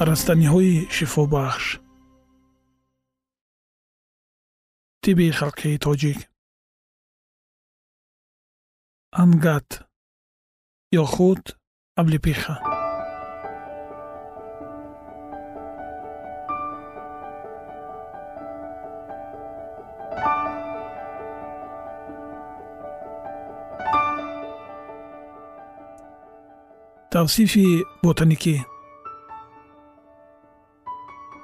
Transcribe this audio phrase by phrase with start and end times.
[0.00, 1.80] растаниҳои шифобахш.
[5.02, 6.18] Тиби халқии тоҷик.
[9.22, 9.68] Ангат.
[11.00, 11.42] Ё худ
[12.00, 12.56] аблипиха.
[27.10, 27.66] Тавсифи
[28.04, 28.75] ботаникӣ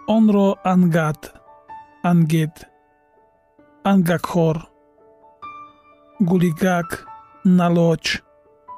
[0.08, 1.32] онро ангат
[2.10, 2.54] ангед
[3.84, 4.56] ангакхор
[6.28, 7.06] гулигак
[7.44, 8.22] налоч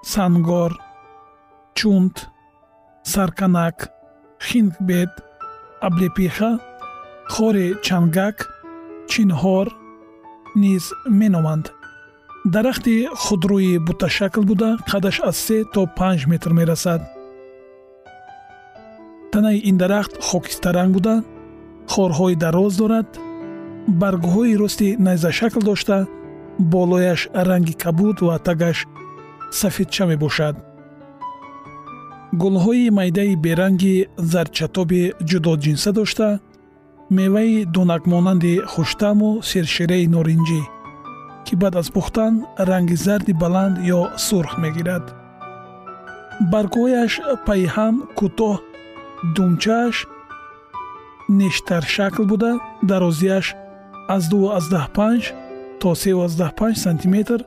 [0.03, 0.73] сангор
[1.75, 2.17] чунт
[3.13, 3.77] сарканак
[4.47, 5.13] хингбед
[5.87, 6.51] аблепиха
[7.33, 8.37] хори чангак
[9.11, 9.67] чинҳор
[10.63, 10.85] низ
[11.21, 11.67] меноманд.
[12.55, 17.01] дарахти худрӯи буташакл буда қадаш аз се то панҷ метр мерасад
[19.35, 21.15] танаи ин дарахт хокистаранг буда
[21.93, 23.09] хорҳои дароз дорад
[24.01, 25.97] баргҳои рости найзашакл дошта
[26.73, 28.79] болояш ранги кабуд ва тагаш
[29.61, 30.57] сафедча мебошад.
[32.43, 33.97] Гулҳои майдаи беранги
[34.33, 36.29] зарчатоби ҷудоҷинса дошта
[37.19, 40.63] меваи донакмонанди хуштаму сершираи норинҷӣ
[41.47, 42.33] ки баъд аз пухтан
[42.69, 45.05] ранги зарди баланд ё сурх мегирад.
[46.53, 47.13] Баргҳояш
[47.47, 48.57] пайҳам кӯтоҳ
[49.33, 50.07] думчааш
[51.29, 53.55] нештаршакл буда дарозиаш
[54.09, 55.33] аз 25
[55.81, 57.45] то 35 сантиметр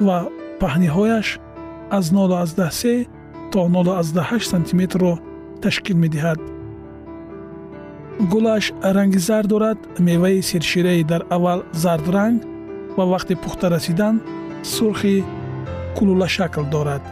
[0.00, 0.28] ва
[0.60, 1.38] паҳниҳояш
[1.90, 3.06] аз 03
[3.52, 5.18] то 08 сантиметрро
[5.62, 6.40] ташкил медиҳад.
[8.30, 12.42] Гулаш ранги зард дорад меваи сершираи дар аввал зардранг
[12.96, 14.20] ва вақти пухта расидан
[14.62, 15.24] сурхи
[15.96, 17.02] кулулашакл дорад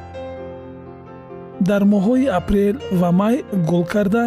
[1.61, 3.37] дар моҳҳои апрел ва май
[3.69, 4.25] гул карда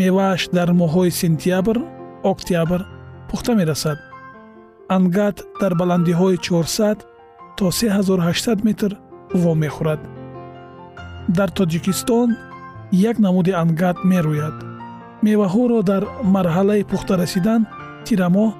[0.00, 1.76] мевааш дар моҳҳои сентябр
[2.32, 2.80] октябр
[3.28, 3.98] пухта мерасад.
[4.96, 6.98] Ангат дар баландиҳои 400
[7.56, 8.90] то 3800 метр
[9.42, 10.00] во мехӯрад.
[11.36, 12.28] Дар тоҷикистон
[12.92, 14.56] як намуди ангат мерӯяд.
[15.26, 16.02] Меваҳоро дар
[16.34, 17.60] марҳалаи пухта расидан
[18.06, 18.50] тирамоҳ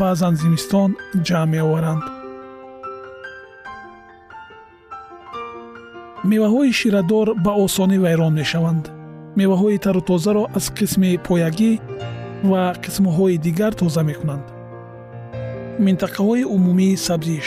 [0.00, 0.90] баъзан зимистон
[1.26, 2.15] ҷамъ меоваранд
[6.32, 8.84] меваҳои ширадор ба осонӣ вайрон мешаванд.
[9.40, 11.72] Меваҳои тарутозаро аз қисми поягӣ
[12.50, 14.46] ва қисмҳои дигар тоза мекунанд.
[15.86, 17.46] Минтақаҳои умумии сабзиш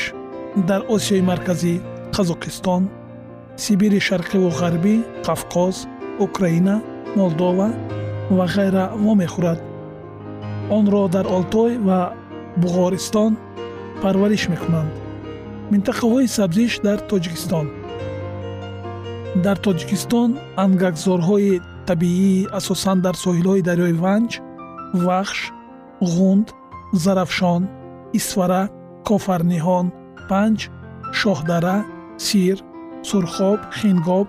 [0.69, 1.73] дар осиёи марказӣ
[2.15, 2.83] қазоқистон
[3.63, 4.95] сибири шарқиву ғарбӣ
[5.27, 5.75] қавқоз
[6.25, 6.75] украина
[7.17, 7.67] молдова
[8.37, 9.59] ва ғайра вомехӯрад.
[10.77, 11.99] Онро дар олтой ва
[12.61, 13.31] буғористон
[14.01, 14.91] парвариш мекунанд.
[15.71, 17.67] Минтақаҳои сабзиш дар тоҷикистон
[19.35, 20.29] дар тоҷикистон
[20.63, 24.31] ангакзорҳои табиӣ асосан дар соҳилҳои дарёи ванҷ
[25.05, 25.39] вахш
[26.13, 26.47] ғунд
[27.03, 27.61] зарафшон
[28.19, 28.63] исфара
[29.07, 29.85] кофарниҳон
[30.29, 30.59] панҷ
[31.19, 31.77] шоҳдара
[32.25, 32.57] сир
[33.09, 34.27] сурхоб хингоб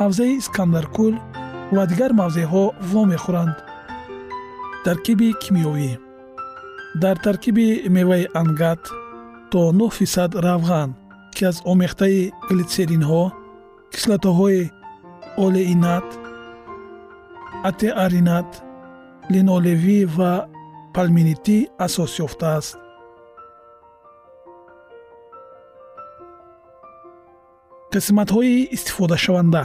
[0.00, 1.14] ҳавзаи искандаркӯл
[1.74, 3.56] ва дигар мавзеъҳо вомехӯранд
[4.84, 5.90] таркиби кимиёвӣ.
[7.02, 7.66] Дар таркиби
[7.96, 8.82] меваи ангат
[9.50, 10.90] то 9 фисад равған
[11.34, 13.24] ки аз омехтаи глитсеринҳо
[13.92, 14.62] кислотаҳои
[15.44, 16.08] олеинат
[17.68, 18.50] атеаринат
[19.32, 20.32] линолевӣ ва
[20.94, 22.74] палминитӣ асос ёфтааст
[27.92, 29.64] қисматҳои истифодашаванда.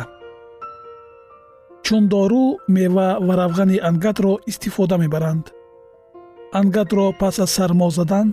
[1.86, 5.46] Чун дору мева ва равғани ангатро истифода мебаранд.
[6.60, 8.28] Ангатро пас аз сармо задан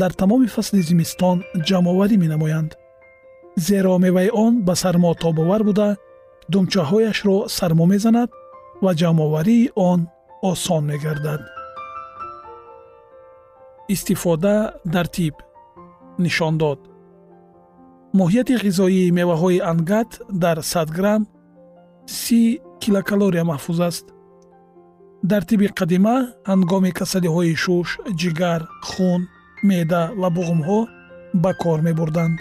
[0.00, 1.36] дар тамоми фасли зимистон
[1.68, 2.70] ҷамъоварӣ менамоянд
[3.56, 5.96] зеро меваи он ба сармо тобовар буда
[6.52, 8.30] думчаҳояшро сармо мезанад
[8.82, 10.00] ва ҷамъоварии он
[10.50, 11.40] осон мегардад.
[13.88, 15.34] Истифода дар тиб.
[16.18, 16.80] Нишон дод.
[18.18, 20.10] Моҳияти ғизоии меваҳои ангат
[20.44, 21.22] дар 100 грамм
[22.06, 24.06] си килокалория маҳфуз аст.
[25.30, 26.16] Дар тиби қадима
[26.50, 27.88] ҳангоми касалиҳои шуш
[28.20, 28.60] ҷигар
[28.90, 29.20] хун
[29.68, 30.80] меъда ва буғумҳо
[31.42, 32.38] ба кор мебурданд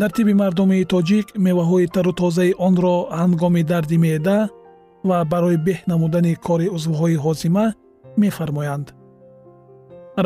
[0.00, 4.38] дар тиби мардуми тоҷик меваҳои тарутозаи онро ҳангоми дарди меъда
[5.08, 7.66] ва барои беҳ намудани кори узвҳои ҳозима
[8.22, 8.86] мефармоянд.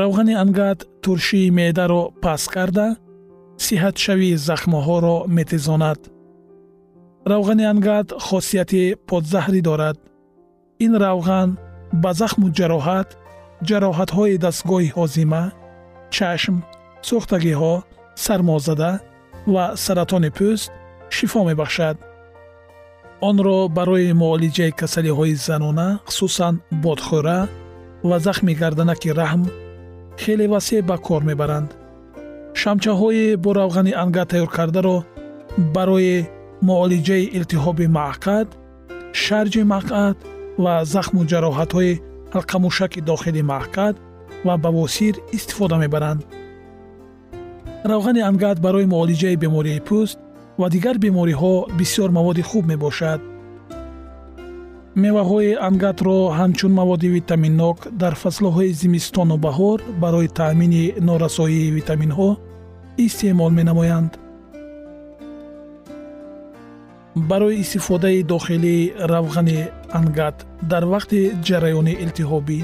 [0.01, 2.87] Равғани ангат туршии меъдаро паст карда
[3.67, 6.01] сиҳатшавии захмҳоро метезонад
[7.33, 9.97] равғани ангат хосияти подзаҳрӣ дорад.
[10.85, 11.49] Ин равған
[12.03, 13.09] ба захму ҷароҳат
[13.69, 15.43] ҷароҳатҳои дастгоҳи ҳозима
[16.17, 16.57] чашм
[17.09, 17.75] сӯхтагиҳо
[18.25, 18.91] сармозада
[19.55, 20.71] ва саратони пӯст
[21.17, 21.97] шифо мебахшад.
[23.29, 26.55] Онро барои муолиҷаи касалиҳои занона хусусан
[26.85, 27.41] бодхӯра
[28.09, 29.43] ва захми гарданаки раҳм
[30.23, 31.71] хеле васеъ ба кор мебаранд.
[32.61, 34.97] Шамчаҳои бо равғани анга тайёркардаро
[35.77, 36.17] барои
[36.69, 38.49] муолиҷаи илтиҳоби маъқад
[39.23, 40.17] шарҷи мақъад
[40.65, 41.93] ва захму ҷароҳатҳои
[42.35, 43.95] ҳалқамушаки дохили маъқад
[44.47, 46.21] ва бавосир истифода мебаранд
[47.93, 50.19] равғани ангат барои муолиҷаи бемории пӯст
[50.61, 53.21] ва дигар бемориҳо бисёр маводи хуб мебошад.
[55.05, 62.31] меваҳои ангатро ҳамчун маводи витаминнок дар фаслҳои зимистону баҳор барои таъмини норасоии витаминҳо
[63.07, 64.13] истеъмол менамоянд.
[67.31, 69.61] барои истифодаи дохилии равғани
[69.99, 70.37] ангат
[70.71, 72.61] дар вақти ҷараёни илтиҳобӣ.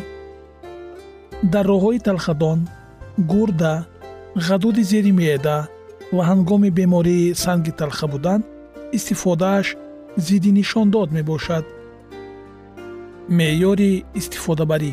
[1.52, 2.58] дар роҳҳои талхадон
[3.32, 3.74] гурда
[4.36, 5.68] ғадуди зери меъда
[6.12, 8.40] ва ҳангоми бемории санги талха будан
[8.92, 9.76] истифодааш
[10.16, 11.64] зидди нишондод мебошад.
[13.28, 14.92] Меъёри истифодабарӣ.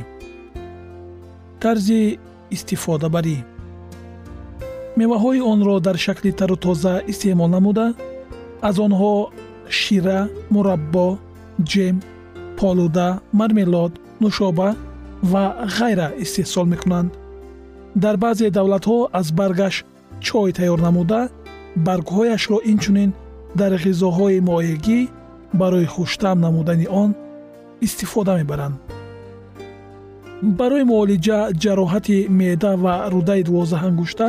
[1.62, 2.20] Тарзи
[2.56, 3.38] истифодабарӣ.
[5.00, 7.94] Меваҳои онро дар шакли тару тоза истеъмол намуда
[8.62, 9.14] аз онҳо
[9.80, 10.20] шира
[10.54, 11.08] мураббо
[11.72, 11.96] ҷем
[12.58, 13.08] полуда
[13.40, 14.70] мармелод нушоба
[15.32, 15.44] ва
[15.78, 17.12] ғайра истеҳсол мекунанд
[17.96, 19.86] дар баъзе давлатҳо аз баргаш
[20.20, 21.30] чой тайёр намуда
[21.88, 23.12] баргҳояшро инчунин
[23.60, 25.00] дар ғизоҳои моегӣ
[25.54, 27.16] барои хуштам намудани он
[27.82, 28.76] истифода мебаранд.
[30.60, 34.28] Барои муолиҷа ҷароҳати меъда ва рудаи дувоздаҳангушта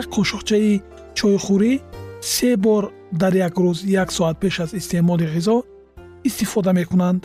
[0.00, 0.82] як қошуқчаи
[1.18, 1.72] чойхӯрӣ
[2.20, 2.82] се бор
[3.20, 5.56] дар як рӯз як соат пеш аз истеъмоли ғизо
[6.28, 7.22] истифода мекунанд.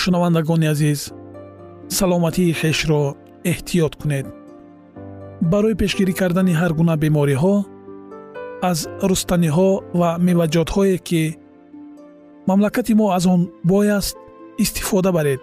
[0.00, 1.12] Шунавандагони азиз
[1.98, 3.02] саломатии хешро
[3.50, 4.26] эҳтиёт кунед.
[5.52, 7.54] Барои пешгирӣ кардани ҳар гуна бемориҳо
[8.70, 8.78] аз
[9.10, 9.70] рустаниҳо
[10.00, 11.22] ва меваҷотҳое ки
[12.48, 14.16] мамлакати мо аз он бой аст
[14.64, 15.40] истифода баред.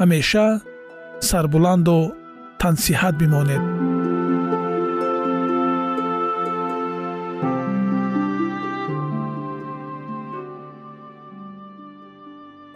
[0.00, 0.46] Ҳамеша
[1.28, 1.98] сарбуланду
[2.62, 3.81] тансиҳат бимонед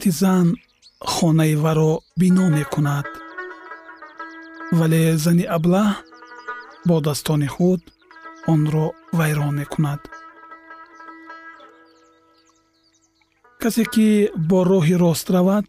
[0.00, 0.48] ҳикмати зан
[1.12, 3.06] хонаи варо бино мекунад.
[4.78, 5.90] Вале зани аблаҳ
[6.88, 7.82] бо daстони худ
[8.52, 8.86] онро
[9.18, 10.00] вайрон мекунад.
[13.62, 14.08] Касе ки
[14.48, 15.68] бо роҳи рост равад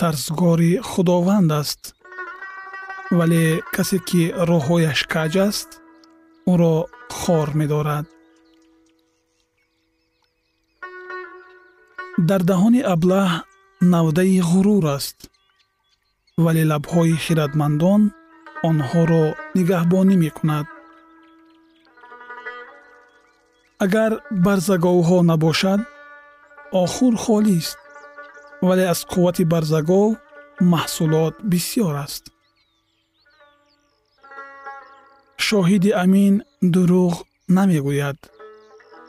[0.00, 1.82] тарзгори худованд аст.
[3.18, 5.70] Вале касе ки роҳҳояш каҷ аст
[6.52, 6.76] ӯро
[7.18, 8.06] хор медорад.
[12.28, 13.30] Дар даҳони аблаҳ
[13.92, 15.18] навдаи ғурур аст
[16.44, 18.02] вале лабҳои хиратмандон
[18.68, 19.24] онҳоро
[19.56, 20.66] нигаҳбонӣ мекунад.
[23.84, 24.12] Агар
[24.46, 25.80] барзаговҳо набошад
[26.82, 27.78] охур холист
[28.66, 30.10] вале аз қуввати барзагов
[30.72, 32.24] маҳсулот бисьёр аст.
[35.46, 36.34] Шоҳиди амин
[36.74, 37.14] дурӯғ
[37.56, 38.18] намегӯяд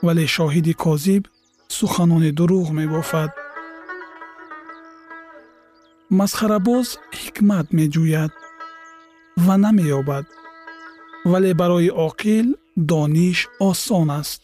[0.06, 1.24] вале шоҳиди козиб
[1.78, 3.32] суханони дурӯғ мебофад
[6.10, 6.88] масхарабоз
[7.22, 8.32] ҳикмат меҷӯяд
[9.46, 10.26] ва намеёбад
[11.32, 12.48] вале барои оқил
[12.90, 14.42] дониш осон аст.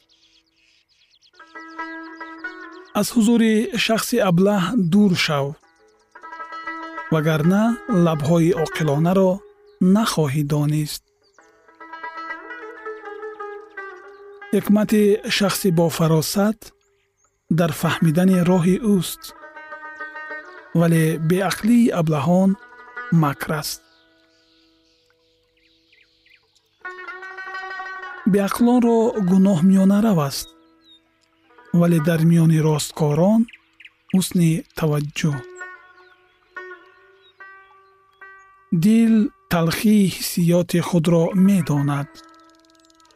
[3.00, 5.48] Аз ҳузури шахси аблаҳ дур шав
[7.14, 7.64] вагарна
[8.06, 9.32] лабҳои оқилонаро
[9.96, 11.04] нахоҳӣ донист.
[14.56, 15.04] Ҳикмати
[15.38, 16.60] шахси бофаросат
[17.60, 19.22] дар фаҳмидани роҳи ӯст
[20.80, 22.50] вале беақлии аблаҳон
[23.22, 23.82] макр аст
[28.34, 28.98] беақлонро
[29.30, 30.48] гуноҳ миёнарав аст
[31.80, 33.42] вале дар миёни росткорон
[34.14, 35.38] ҳусни таваҷҷӯҳ.
[38.86, 39.14] Дил
[39.54, 42.10] талхии ҳиссиёти худро медонад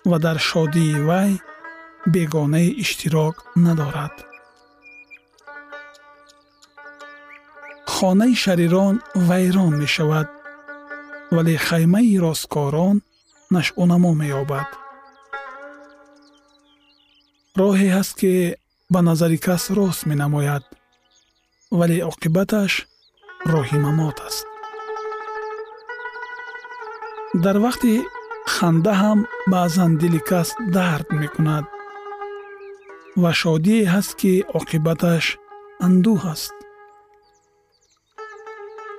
[0.09, 1.31] ва дар шодии вай
[2.13, 3.35] бегонаи иштирок
[3.65, 4.15] надорад
[7.95, 8.95] хонаи шарирон
[9.27, 10.27] вайрон мешавад
[11.35, 12.97] вале хаймаи росткорон
[13.55, 14.69] нашъунамо меёбад
[17.59, 18.33] роҳе ҳаст ки
[18.93, 20.63] ба назари кас рост менамояд
[21.79, 22.73] вале оқибаташ
[23.53, 24.45] роҳи мамот аст
[27.43, 27.93] дар вақти
[28.55, 29.19] ханда ҳам
[29.53, 31.65] баъзан дили кас дард мекунад
[33.21, 35.25] ва шодие ҳаст ки оқибаташ
[35.85, 36.55] андӯҳ аст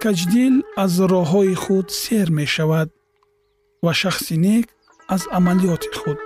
[0.03, 2.89] каҷдил аз роҳҳои худ сер мешавад
[3.85, 4.67] ва шахси нек
[5.15, 6.19] аз амалиёти худ.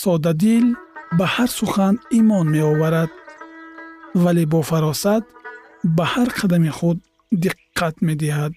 [0.00, 0.66] Содадил
[1.18, 3.10] ба ҳар сухан имон меоварад
[4.22, 5.24] вале бо фаросат
[5.96, 6.98] ба ҳар қадами худ
[7.42, 8.52] диққат медиҳад.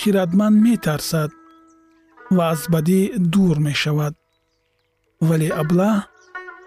[0.00, 1.30] Хиратманд метарсад
[2.36, 3.00] ва аз бадӣ
[3.32, 4.14] дур мешавад
[5.28, 5.96] вале аблаҳ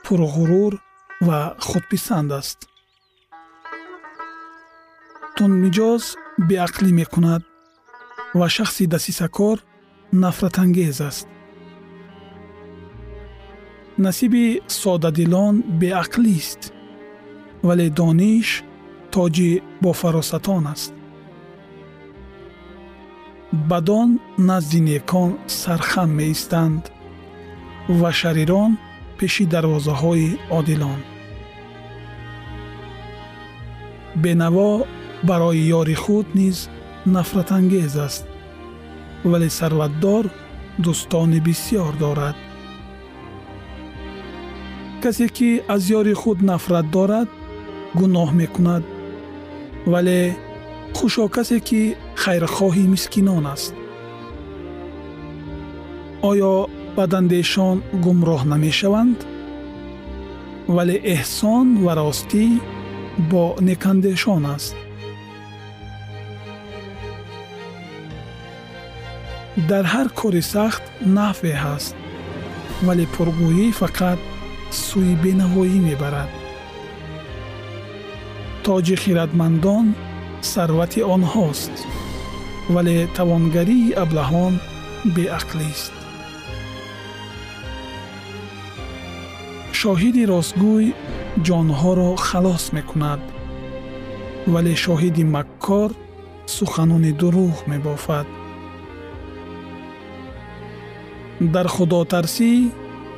[0.03, 0.73] пурғурур
[1.27, 2.59] ва худписанд аст
[5.37, 6.03] тундмиҷоз
[6.49, 7.41] беақлӣ мекунад
[8.39, 9.57] ва шахси дасисакор
[10.23, 11.27] нафратангез аст
[14.05, 14.45] насиби
[14.81, 16.61] содадилон беақлист
[17.67, 18.49] вале дониш
[19.13, 19.51] тоҷи
[19.83, 20.93] бофаросатон аст
[23.69, 24.09] бадон
[24.49, 25.29] назди некон
[25.61, 26.83] сархам меистанд
[27.99, 28.71] ва шарирон
[29.17, 30.99] пеши дарвозаҳои одилон
[34.15, 34.87] бенаво
[35.23, 36.69] барои ёри худ низ
[37.05, 38.25] нафратангез аст
[39.23, 40.25] вале сарватдор
[40.83, 42.35] дӯстони бисьёр дорад.
[45.03, 47.29] Касе ки аз ёри худ нафрат дорад
[47.99, 48.83] гуноҳ мекунад
[49.91, 50.19] вале
[50.97, 51.81] хушо касе ки
[52.21, 53.73] хайрхоҳи мискинон аст.
[56.29, 56.53] Оё
[56.97, 59.19] бадандешон гумроҳ намешаванд?
[60.75, 62.45] Вале эҳсон ва ростӣ
[63.17, 64.75] бо некандешон аст.
[69.69, 70.83] Дар ҳар кори сахт
[71.17, 71.95] нафъе ҳаст
[72.85, 74.19] вале пургӯӣ фақат
[74.83, 76.31] сӯи бенавоӣ мебарад.
[78.65, 79.85] Тоҷи хиратмандон
[80.53, 81.75] сарвати онҳост
[82.73, 84.53] вале тавонгарии аблаҳон
[85.15, 85.93] беақлист
[89.79, 90.85] шоҳиди ростгӯй
[91.47, 93.21] ҷонҳоро халос мекунад.
[94.53, 95.89] Вале шоҳиди маккор
[96.55, 98.27] суханони дурӯғ мебофад.
[101.53, 102.51] Дар худотарсӣ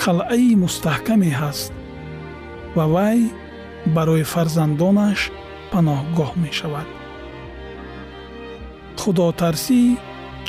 [0.03, 1.73] қалъаи мустаҳкаме ҳаст
[2.75, 3.19] ва вай
[3.95, 5.19] барои фарзандонаш
[5.71, 6.89] паноҳгоҳ мешавад.
[9.01, 9.81] Худотарсӣ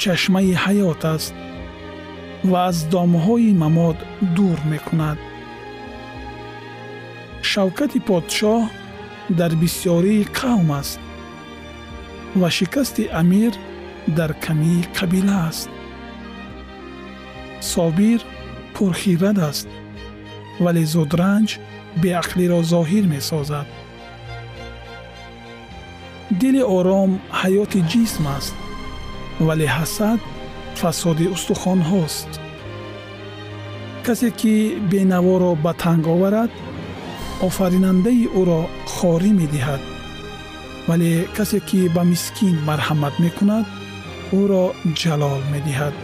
[0.02, 1.34] чашмаи ҳаёт аст
[2.50, 3.98] ва аз домҳои мамод
[4.36, 5.18] дур мекунад
[7.54, 8.62] шавкати подшоҳ
[9.38, 10.98] дар бисьёрии қавм аст
[12.40, 13.52] ва шикасти амир
[14.18, 15.68] дар камии қабила аст.
[17.72, 18.20] Собир
[18.74, 19.68] пурхират аст
[20.64, 21.48] вале зудранҷ
[22.02, 23.68] беақлиро зоҳир месозад.
[26.40, 28.54] Дили ором ҳаёти ҷисм аст
[29.46, 30.20] вале ҳасад
[30.80, 32.30] фасоди устухонҳост.
[34.06, 34.54] Касе ки
[34.90, 36.52] бенаворо ба танг оварад
[37.48, 38.60] офаринандаи ӯро
[38.94, 39.82] хорӣ медиҳад.
[40.88, 43.66] Вале касе ки ба мискин марҳамат мекунад
[44.40, 44.64] ӯро
[45.00, 45.94] ҷалол медиҳад.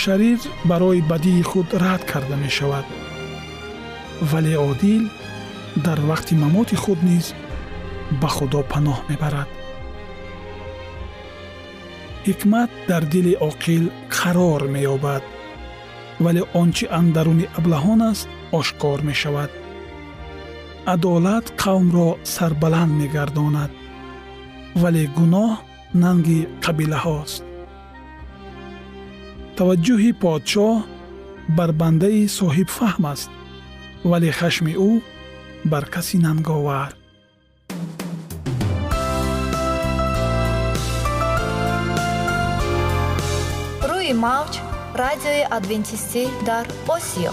[0.00, 2.86] Шарир барои бадии худ рад карда мешавад.
[4.30, 5.04] Вале одил
[5.86, 7.26] дар вақти мамоти худ низ
[8.20, 9.50] ба худо паноҳ мебарад.
[12.26, 13.84] Ҳикмат дар дили оқил
[14.16, 15.24] қарор меёбад.
[16.24, 18.28] Вале он чи андаруни аблаҳон аст
[18.60, 19.50] ошкор мешавад.
[20.92, 23.72] Адолат қавмро сарбаланд мегардонад
[24.82, 25.52] вале гуноҳ
[26.02, 27.42] нанги қабилаҳост.
[29.56, 30.74] Таваҷҷӯҳи подшоҳ
[31.56, 33.30] бар бандаи соҳибфаҳм аст
[34.10, 34.90] вале хашми ӯ
[35.70, 36.90] бар каси нанговар.
[43.90, 44.54] Рӯи мавҷ
[45.02, 46.64] радиои адвентистӣ дар
[46.96, 47.32] осиё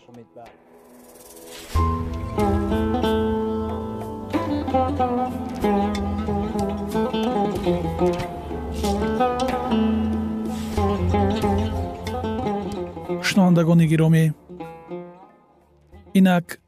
[13.61, 14.25] Шунавандагони гиромӣ.
[16.19, 16.59] Инак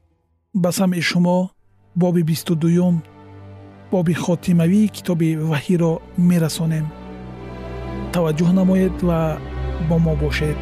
[0.54, 1.50] ба самъи шумо
[1.96, 2.96] боби бисту дуюм
[3.92, 5.94] боби хотимавии китоби ваҳиро
[6.30, 6.86] мерасонем.
[8.14, 9.20] Таваҷҷӯҳ намоед ва
[9.90, 10.58] бо мо бошед.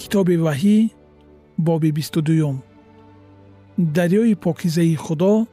[0.00, 0.76] Китоби ваҳӣ
[1.66, 2.56] боби бисту дуюм
[3.78, 5.46] дарёи покизаи худо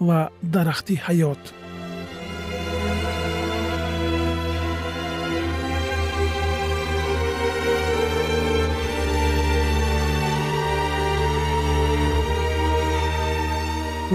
[0.00, 1.42] ва дарахти ҳаёт.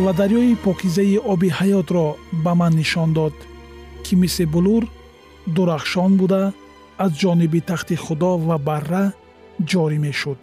[0.03, 3.33] Ва дарёи покизаи оби ҳаётро ба ман нишон дод
[4.03, 4.83] ки мисли булур
[5.55, 6.53] дурахшон буда
[6.97, 9.13] аз ҷониби тахти худо ва барра
[9.69, 10.39] ҷорӣ мешуд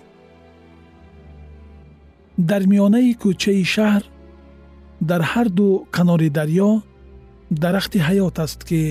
[2.39, 4.03] дар миёнаи кӯчаи шаҳр
[5.09, 6.71] дар ҳар ду канори дарьё
[7.63, 8.83] дарахти ҳаёт аст ки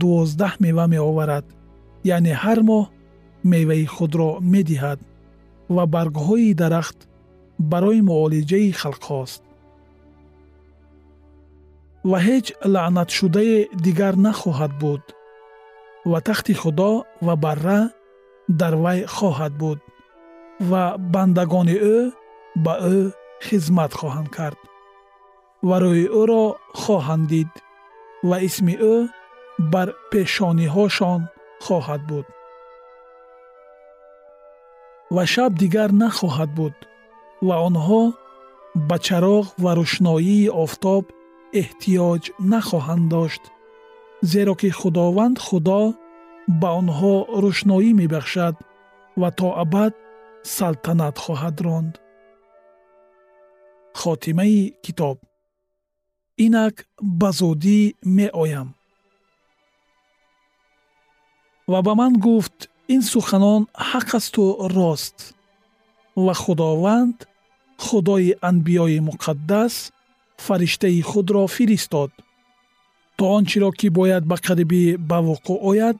[0.00, 1.46] дувоздаҳ мева меоварад
[2.14, 2.84] яъне ҳар моҳ
[3.52, 5.00] меваи худро медиҳад
[5.74, 6.98] ва баргҳои дарахт
[7.70, 9.42] барои муолиҷаи халқҳост.
[12.10, 15.04] Ва ҳеҷ лаънатшудае дигар нахоҳад буд
[16.10, 16.92] ва тахти худо
[17.26, 17.80] ва барра
[18.60, 19.78] дар вай хоҳад буд
[20.70, 21.98] ва бандагони ӯ
[22.64, 22.98] ба ӯ
[23.46, 24.60] хизмат хоҳанд кард
[25.68, 26.44] ва рӯи ӯро
[26.82, 27.52] хоҳанд дид
[28.28, 28.96] ва исми ӯ
[29.72, 31.20] бар пешониҳошон
[31.66, 32.26] хоҳад буд.
[35.14, 36.76] ва шаб дигар нахоҳад буд
[37.46, 38.02] ва онҳо
[38.88, 41.04] ба чароғ ва рӯшноии офтоб
[41.60, 43.42] эҳтиёҷ нахоҳанд дошт
[44.32, 45.82] зеро ки худованд худо
[46.60, 48.54] ба онҳо рӯшноӣ мебахшад
[49.20, 49.92] ва то абад
[50.56, 51.92] салтанат хоҳад ронд
[54.00, 55.18] хотимаи китоб.
[56.44, 56.76] Инак
[57.20, 57.80] ба зудӣ
[58.16, 58.68] меоям.
[61.70, 62.58] Ва ба ман гуфт
[62.94, 64.44] ин суханон ҳақ асту
[64.76, 65.16] рост.
[66.24, 67.18] Ва худованд
[67.86, 69.74] худои анбиёи муқаддас
[70.44, 72.12] фариштаи худро фиристод.
[73.16, 75.98] То он чиро ки бояд ба қарибӣ ба вуқӯъ ояд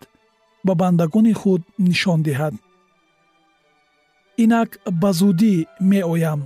[0.67, 2.55] ба бандагони худ нишон диҳад.
[4.43, 5.55] Инак ба зудӣ
[5.91, 6.41] меоям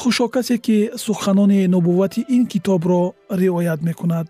[0.00, 4.26] хушо касе ки суханони нубуввати ин китобро риоят мекунад.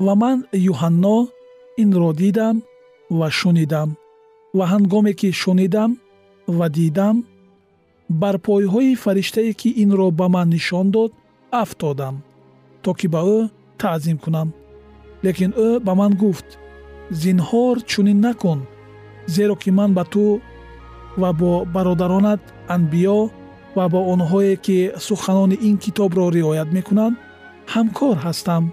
[0.00, 1.16] Ва ман юҳанно
[1.82, 2.56] инро дидам
[3.18, 3.88] ва шунидам
[4.58, 5.90] ва ҳангоме ки шунидам
[6.58, 7.16] ва дидам
[8.20, 11.12] бар пойҳои фариштае ки инро ба ман нишон дод
[11.62, 12.16] афтодам
[12.82, 13.38] то ки ба ӯ
[13.80, 14.48] таъзим кунам.
[15.24, 16.48] Лекин ӯ ба ман гуфт
[17.22, 18.60] зинҳор чунин накун
[19.34, 20.24] зеро ки ман ба ту
[21.20, 22.42] ва бо бародаронат
[22.74, 23.20] анбиё
[23.76, 27.16] ва бо онҳое ки суханони ин китобро риоят мекунанд
[27.74, 28.64] ҳамкор ҳастам.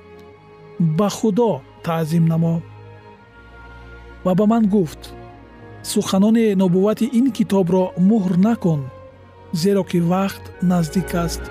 [0.98, 1.52] Ба худо
[1.86, 2.56] таъзим намо.
[4.26, 5.02] Ва ба ман гуфт
[5.92, 8.82] суханони нубуввати ин китобро муҳр накун
[9.62, 11.44] зеро ки вақт наздик аст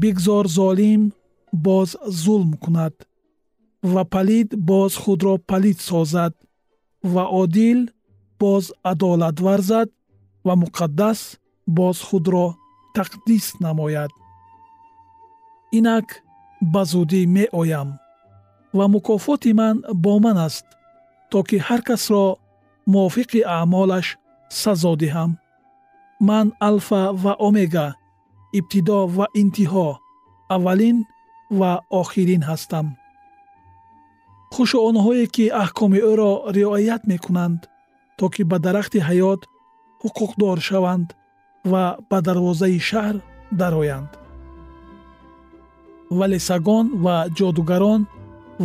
[0.00, 1.02] бигзор золим
[1.52, 2.94] боз зулм кунад
[3.82, 6.34] ва палид боз худро палид созад
[7.12, 7.80] ва одил
[8.40, 9.88] боз адолат варзад
[10.46, 11.20] ва муқаддас
[11.66, 12.46] боз худро
[12.96, 14.12] тақдис намояд.
[15.78, 16.06] Инак
[16.72, 17.88] ба зудӣ меоям
[18.76, 20.66] ва мукофоти ман бо ман аст
[21.30, 22.24] то ки ҳар касро
[22.92, 24.06] мувофиқи аъмолаш
[24.60, 25.30] сазо диҳам.
[26.28, 27.88] Ман алфа ва омега
[28.58, 29.88] ибтидо ва интиҳо
[30.54, 30.96] аввалин
[31.58, 32.86] ва охирин ҳастам.
[34.54, 37.60] Хушо онҳое ки аҳкоми ӯро риоят мекунанд
[38.18, 39.40] то ки ба дарахти ҳаёт
[40.02, 41.08] ҳуқуқдор шаванд
[41.70, 43.16] ва ба дарвозаи шаҳр
[43.60, 44.10] дароянд.
[46.18, 48.02] Вале сагон ва ҷодугарон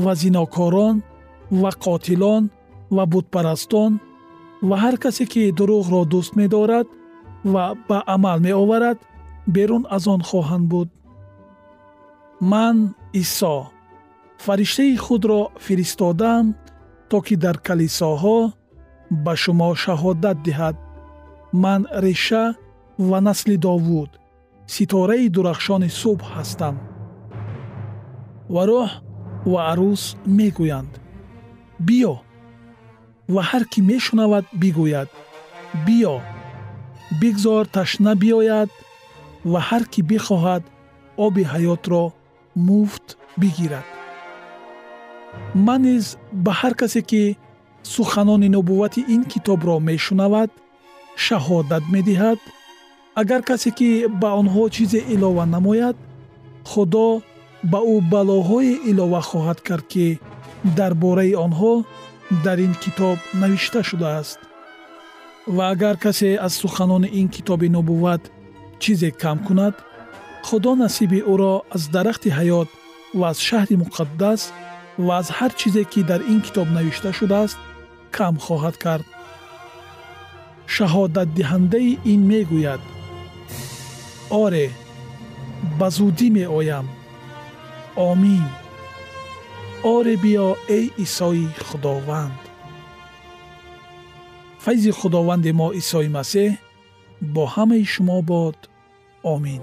[0.03, 0.95] ва зинокорон
[1.61, 2.43] ва қотилон
[2.95, 3.91] ва бутпарастон
[4.67, 6.87] ва ҳар касе ки дурӯғро дӯст медорад
[7.53, 8.97] ва ба амал меоварад
[9.47, 10.89] берун аз он хоҳанд буд.
[12.51, 13.55] Ман исо
[14.37, 16.55] фариштаи худро фиристодам
[17.09, 18.39] то ки дар калисоҳо
[19.23, 20.75] ба шумо шаҳодат диҳад.
[21.63, 22.45] Ман реша
[23.09, 24.11] ва насли довуд
[24.73, 26.75] ситораи дурахшони субҳ ҳастам
[28.53, 28.89] ва рӯҳ
[29.51, 30.03] ва арӯс
[30.37, 30.93] мегӯянд.
[31.87, 32.15] Биё
[33.33, 35.09] ва ҳар кӣ мешунавад бигӯяд.
[35.85, 36.15] Биё
[37.21, 38.69] бигзор ташна биёяд
[39.51, 40.63] ва ҳар кӣ бихоҳад
[41.25, 42.03] оби ҳаётро
[42.67, 43.05] муфт
[43.41, 43.87] бигирад.
[45.65, 46.05] Ман низ
[46.45, 47.23] ба ҳар касе ки
[47.93, 50.49] суханони нубуввати ин китобро мешунавад
[51.25, 52.39] шаҳодат медиҳад.
[53.21, 53.89] Агар касе ки
[54.21, 55.97] ба онҳо чизе илова намояд
[56.71, 57.07] худо
[57.71, 60.07] ба ӯ балоҳое илова хоҳад кард ки
[60.77, 61.73] дар бораи онҳо
[62.45, 64.39] дар ин китоб навишта шудааст.
[65.55, 68.23] Ва агар касе аз суханони ин китоби нубувват
[68.81, 69.75] чизе кам кунад
[70.47, 72.69] худо насиби ӯро аз дарахти ҳаёт
[73.19, 74.41] ва аз шаҳри муқаддас
[75.05, 77.57] ва аз ҳар чизе ки дар ин китоб навишта шудааст
[78.15, 79.07] кам хоҳад кард.
[80.73, 82.81] Шаҳодатдиҳандаи ин мегӯяд.
[84.43, 84.67] Оре
[85.79, 86.87] ба зудӣ меоям.
[88.09, 88.45] Омин.
[89.95, 92.39] Оре биё эй исои худованд.
[94.63, 96.49] Файзи худованди мо исои масеҳ
[97.21, 98.57] бо ҳамаи шумо бод.
[99.23, 99.61] Омин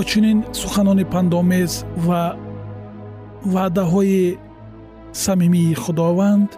[0.00, 1.72] бо чунин суханони пандомез
[2.06, 2.22] ва
[3.54, 4.38] ваъдаҳои
[5.24, 6.50] самимии худованд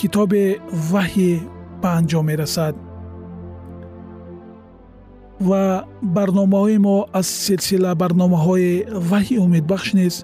[0.00, 0.44] китоби
[0.92, 1.34] ваҳйе
[1.82, 2.74] ба анҷом мерасад.
[5.48, 5.64] Ва
[6.16, 8.72] барномаҳои мо аз силсила барномаҳои
[9.10, 10.14] ваҳйи умедбахш низ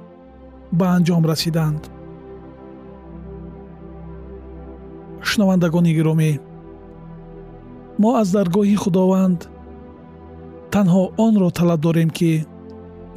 [0.79, 1.83] ба анҷом расиданд.
[5.29, 6.33] Шунавандагони гиромӣ
[8.03, 9.41] мо аз даргоҳи худованд
[10.75, 12.33] танҳо онро талаб дорем ки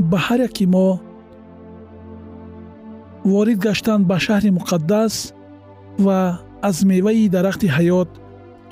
[0.09, 0.87] ба ҳар яки мо
[3.31, 5.13] ворид гаштан ба шаҳри муқаддас
[6.05, 6.19] ва
[6.69, 8.09] аз меваи дарахти ҳаёт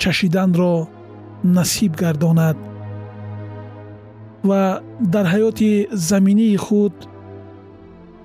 [0.02, 0.74] чашиданро
[1.56, 2.56] насиб гардонад
[4.48, 4.62] ва
[5.14, 5.70] дар ҳаёти
[6.10, 6.94] заминии худ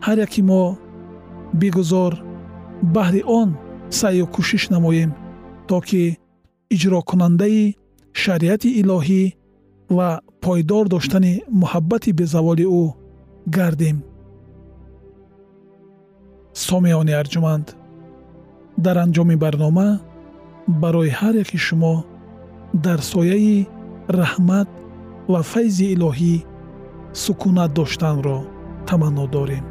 [0.06, 0.64] ҳар яки мо
[1.62, 2.14] бигузор
[2.96, 3.50] баҳри он
[4.00, 5.12] саъю кӯшиш намоем
[5.70, 6.04] то ки
[6.74, 7.64] иҷрокунандаи
[8.22, 9.24] шариати илоҳӣ
[9.98, 10.10] ва
[10.46, 12.84] пойдор доштани муҳаббати безаволи ӯ
[13.56, 13.98] гардем.
[16.66, 17.68] Сомиёни арҷуманд
[18.86, 19.90] дар анҷоми барнома
[20.82, 21.96] барои ҳар яки шумо
[22.86, 23.58] дар сояи
[24.20, 24.70] раҳмат
[25.32, 26.36] ва файзи илоҳӣ
[27.24, 28.38] сукунат доштанро
[28.88, 29.66] таманно дорем.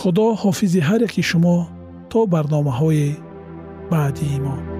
[0.00, 1.56] Худо ҳофизи ҳар яки шумо
[2.10, 3.06] то барномаҳои
[3.90, 4.77] баъдии мо